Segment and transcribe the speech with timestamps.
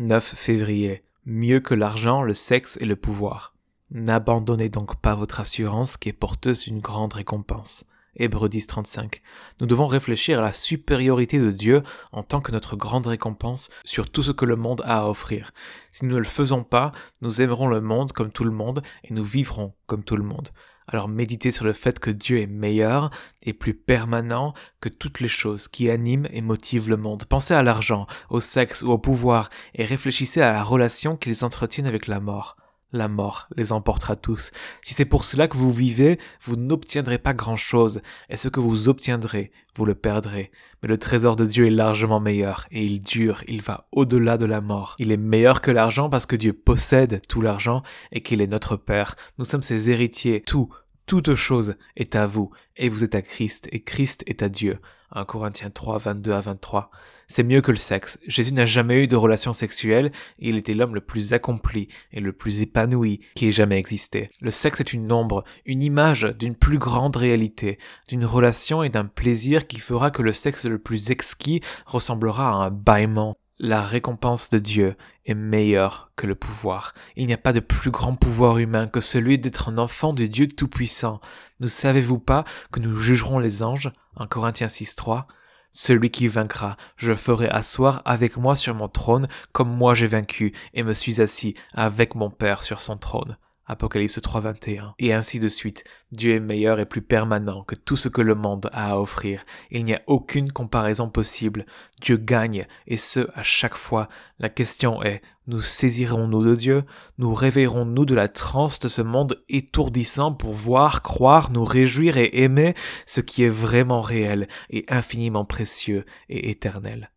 [0.00, 1.02] 9 février.
[1.26, 3.54] Mieux que l'argent, le sexe et le pouvoir.
[3.90, 7.84] N'abandonnez donc pas votre assurance qui est porteuse d'une grande récompense.
[8.16, 9.22] Hébreux 10, 35.
[9.60, 14.10] Nous devons réfléchir à la supériorité de Dieu en tant que notre grande récompense sur
[14.10, 15.52] tout ce que le monde a à offrir.
[15.90, 19.14] Si nous ne le faisons pas, nous aimerons le monde comme tout le monde et
[19.14, 20.50] nous vivrons comme tout le monde.
[20.88, 23.10] Alors méditez sur le fait que Dieu est meilleur
[23.42, 27.26] et plus permanent que toutes les choses qui animent et motivent le monde.
[27.26, 31.86] Pensez à l'argent, au sexe ou au pouvoir et réfléchissez à la relation qu'ils entretiennent
[31.86, 32.56] avec la mort
[32.92, 34.50] la mort les emportera tous.
[34.82, 38.88] Si c'est pour cela que vous vivez, vous n'obtiendrez pas grand-chose, et ce que vous
[38.88, 40.50] obtiendrez, vous le perdrez.
[40.82, 44.46] Mais le trésor de Dieu est largement meilleur, et il dure, il va au-delà de
[44.46, 44.96] la mort.
[44.98, 47.82] Il est meilleur que l'argent parce que Dieu possède tout l'argent
[48.12, 49.14] et qu'il est notre Père.
[49.38, 50.42] Nous sommes ses héritiers.
[50.46, 50.70] Tout,
[51.10, 54.78] toute chose est à vous, et vous êtes à Christ, et Christ est à Dieu.
[55.10, 56.92] 1 Corinthiens 3, 22 à 23.
[57.26, 58.16] C'est mieux que le sexe.
[58.28, 62.20] Jésus n'a jamais eu de relation sexuelle et il était l'homme le plus accompli et
[62.20, 64.30] le plus épanoui qui ait jamais existé.
[64.40, 69.06] Le sexe est une ombre, une image d'une plus grande réalité, d'une relation et d'un
[69.06, 73.36] plaisir qui fera que le sexe le plus exquis ressemblera à un bâillement.
[73.62, 76.94] La récompense de Dieu est meilleure que le pouvoir.
[77.14, 80.24] Il n'y a pas de plus grand pouvoir humain que celui d'être un enfant de
[80.24, 81.20] Dieu Tout-Puissant.
[81.60, 83.92] Ne savez-vous pas que nous jugerons les anges?
[84.16, 85.24] En Corinthiens 6.3
[85.72, 90.54] Celui qui vaincra, je ferai asseoir avec moi sur mon trône comme moi j'ai vaincu
[90.72, 93.36] et me suis assis avec mon Père sur son trône.
[93.70, 94.94] Apocalypse 3.21.
[94.98, 95.84] Et ainsi de suite.
[96.10, 99.44] Dieu est meilleur et plus permanent que tout ce que le monde a à offrir.
[99.70, 101.66] Il n'y a aucune comparaison possible.
[102.00, 104.08] Dieu gagne, et ce, à chaque fois.
[104.40, 106.82] La question est, nous saisirons-nous de Dieu?
[107.18, 112.42] Nous réveillerons-nous de la transe de ce monde étourdissant pour voir, croire, nous réjouir et
[112.42, 112.74] aimer
[113.06, 117.08] ce qui est vraiment réel et infiniment précieux et éternel?